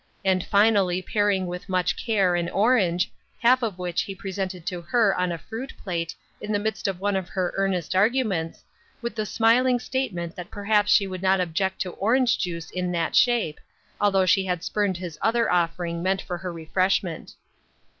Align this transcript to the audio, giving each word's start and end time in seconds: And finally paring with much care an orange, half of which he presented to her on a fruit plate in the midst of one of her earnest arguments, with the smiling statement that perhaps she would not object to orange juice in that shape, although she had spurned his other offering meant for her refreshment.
And 0.25 0.43
finally 0.43 0.99
paring 1.03 1.45
with 1.45 1.69
much 1.69 1.95
care 1.95 2.33
an 2.33 2.49
orange, 2.49 3.11
half 3.39 3.61
of 3.61 3.77
which 3.77 4.01
he 4.01 4.15
presented 4.15 4.65
to 4.65 4.81
her 4.81 5.15
on 5.15 5.31
a 5.31 5.37
fruit 5.37 5.73
plate 5.77 6.15
in 6.41 6.51
the 6.51 6.57
midst 6.57 6.87
of 6.87 6.99
one 6.99 7.15
of 7.15 7.29
her 7.29 7.53
earnest 7.55 7.95
arguments, 7.95 8.63
with 9.03 9.13
the 9.13 9.27
smiling 9.27 9.77
statement 9.77 10.35
that 10.37 10.49
perhaps 10.49 10.91
she 10.91 11.05
would 11.05 11.21
not 11.21 11.39
object 11.39 11.81
to 11.81 11.91
orange 11.91 12.39
juice 12.39 12.71
in 12.71 12.91
that 12.93 13.15
shape, 13.15 13.59
although 14.01 14.25
she 14.25 14.43
had 14.45 14.63
spurned 14.63 14.97
his 14.97 15.19
other 15.21 15.51
offering 15.51 16.01
meant 16.01 16.23
for 16.23 16.39
her 16.39 16.51
refreshment. 16.51 17.35